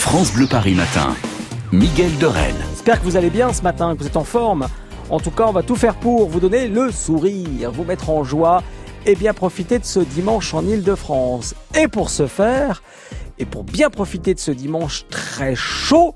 [0.00, 1.14] France Bleu Paris Matin.
[1.72, 2.26] Miguel de.
[2.70, 4.66] J'espère que vous allez bien ce matin, que vous êtes en forme.
[5.10, 8.24] En tout cas, on va tout faire pour vous donner le sourire, vous mettre en
[8.24, 8.62] joie
[9.04, 11.54] et bien profiter de ce dimanche en Ile-de-France.
[11.78, 12.82] Et pour ce faire,
[13.38, 16.14] et pour bien profiter de ce dimanche très chaud,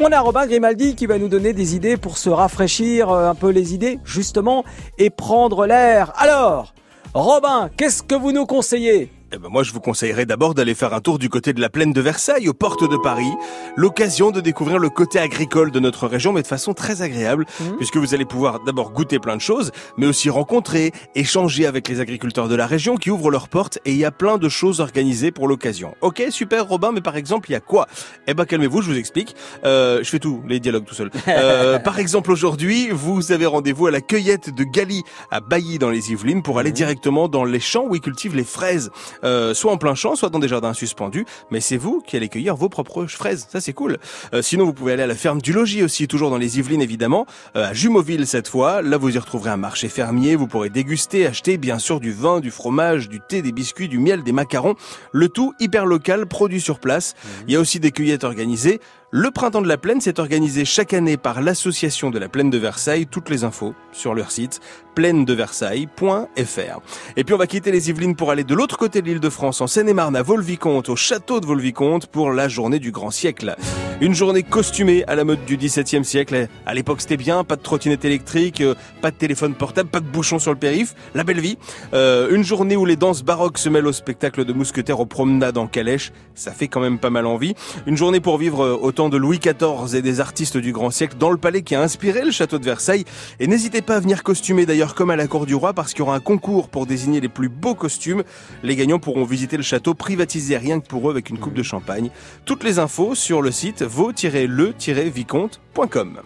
[0.00, 3.34] on a Robin Grimaldi qui va nous donner des idées pour se rafraîchir euh, un
[3.34, 4.64] peu les idées, justement,
[4.96, 6.12] et prendre l'air.
[6.16, 6.72] Alors,
[7.14, 9.10] Robin, qu'est-ce que vous nous conseillez?
[9.30, 11.68] Eh ben moi, je vous conseillerais d'abord d'aller faire un tour du côté de la
[11.68, 13.28] plaine de Versailles, aux portes de Paris.
[13.76, 17.76] L'occasion de découvrir le côté agricole de notre région, mais de façon très agréable, Mhm.
[17.76, 22.00] puisque vous allez pouvoir d'abord goûter plein de choses, mais aussi rencontrer, échanger avec les
[22.00, 24.80] agriculteurs de la région qui ouvrent leurs portes, et il y a plein de choses
[24.80, 25.94] organisées pour l'occasion.
[26.00, 27.86] Ok, super, Robin, mais par exemple, il y a quoi?
[28.28, 29.36] Eh ben, calmez-vous, je vous explique.
[29.64, 31.10] Euh, je fais tout, les dialogues tout seul.
[31.28, 35.90] Euh, par exemple, aujourd'hui, vous avez rendez-vous à la cueillette de Gali à Bailly dans
[35.90, 38.90] les Yvelines pour aller directement dans les champs où ils cultivent les fraises.
[39.24, 42.28] Euh, soit en plein champ, soit dans des jardins suspendus, mais c'est vous qui allez
[42.28, 43.98] cueillir vos propres fraises, ça c'est cool.
[44.34, 46.82] Euh, sinon, vous pouvez aller à la ferme du logis aussi, toujours dans les Yvelines
[46.82, 48.82] évidemment, euh, à Jumoville cette fois.
[48.82, 52.40] Là, vous y retrouverez un marché fermier, vous pourrez déguster, acheter bien sûr du vin,
[52.40, 54.74] du fromage, du thé, des biscuits, du miel, des macarons,
[55.12, 57.14] le tout hyper local, produit sur place.
[57.46, 58.80] Il y a aussi des cueillettes organisées.
[59.10, 62.58] Le printemps de la plaine s'est organisé chaque année par l'association de la plaine de
[62.58, 63.06] Versailles.
[63.06, 64.60] Toutes les infos sur leur site
[64.94, 66.80] plainedeversailles.fr.
[67.16, 69.30] Et puis on va quitter les Yvelines pour aller de l'autre côté de l'île de
[69.30, 73.56] France, en Seine-et-Marne, à Volvicomte, au château de Volvicomte, pour la journée du grand siècle.
[74.00, 76.46] Une journée costumée à la mode du XVIIe siècle.
[76.66, 80.06] À l'époque c'était bien, pas de trottinette électrique, euh, pas de téléphone portable, pas de
[80.06, 81.58] bouchon sur le périph, la belle vie.
[81.94, 85.58] Euh, une journée où les danses baroques se mêlent au spectacle de mousquetaires aux promenades
[85.58, 87.56] en calèche, ça fait quand même pas mal envie.
[87.86, 90.90] Une journée pour vivre euh, au temps de Louis XIV et des artistes du grand
[90.90, 93.04] siècle dans le palais qui a inspiré le château de Versailles.
[93.40, 96.00] Et n'hésitez pas à venir costumer d'ailleurs comme à la cour du roi parce qu'il
[96.00, 98.22] y aura un concours pour désigner les plus beaux costumes.
[98.62, 101.64] Les gagnants pourront visiter le château privatisé rien que pour eux avec une coupe de
[101.64, 102.10] champagne.
[102.44, 106.20] Toutes les infos sur le site vaux-le-vicomte.com.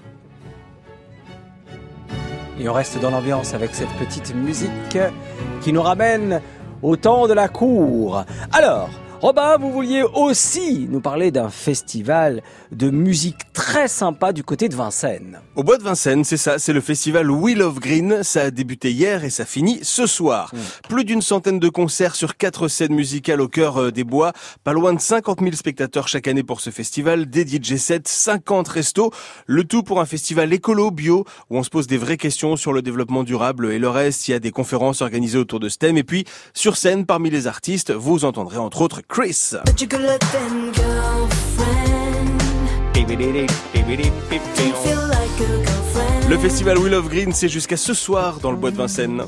[2.60, 4.98] Et on reste dans l'ambiance avec cette petite musique
[5.62, 6.40] qui nous ramène
[6.83, 8.24] au temps de la cour.
[8.52, 8.90] Alors,
[9.22, 14.74] Robin, vous vouliez aussi nous parler d'un festival de musique très sympa du côté de
[14.74, 15.38] Vincennes.
[15.55, 18.24] Au bois de Vincennes, c'est ça, c'est le festival Wheel of Green.
[18.24, 20.50] Ça a débuté hier et ça finit ce soir.
[20.88, 24.33] Plus d'une centaine de concerts sur quatre scènes musicales au cœur euh, des bois.
[24.64, 27.30] Pas loin de 50 000 spectateurs chaque année pour ce festival.
[27.30, 29.12] Des DJ sets, 50 restos.
[29.46, 32.72] Le tout pour un festival écolo, bio, où on se pose des vraies questions sur
[32.72, 34.27] le développement durable et le reste.
[34.27, 35.96] Il y a des conférences organisées autour de ce thème.
[35.96, 39.52] Et puis, sur scène, parmi les artistes, vous entendrez entre autres Chris.
[46.30, 49.24] Le festival Wheel of Green, c'est jusqu'à ce soir dans le bois de Vincennes.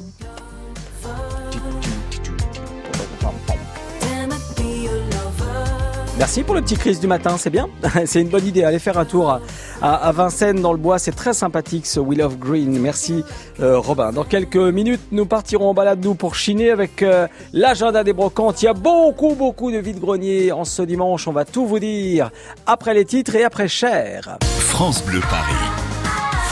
[6.24, 7.68] Merci pour le petit Chris du matin, c'est bien.
[8.06, 8.64] c'est une bonne idée.
[8.64, 9.40] Allez faire un tour à,
[9.82, 12.78] à- à Vincennes dans le bois, c'est très sympathique ce Wheel of Green.
[12.80, 13.22] Merci
[13.60, 14.10] euh, Robin.
[14.10, 18.62] Dans quelques minutes, nous partirons en balade nous pour chiner avec euh, l'agenda des brocantes.
[18.62, 21.28] Il y a beaucoup beaucoup de vide-grenier en ce dimanche.
[21.28, 22.30] On va tout vous dire
[22.64, 24.38] après les titres et après Cher.
[24.60, 25.52] France Bleu Paris.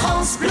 [0.03, 0.51] France Bleu.